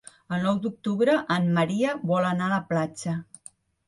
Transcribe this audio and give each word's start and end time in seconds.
El 0.35 0.39
nou 0.45 0.55
d'octubre 0.61 1.13
en 1.35 1.45
Maria 1.57 1.91
vol 2.13 2.29
anar 2.31 2.47
a 2.47 2.53
la 2.55 2.59
platja. 2.73 3.15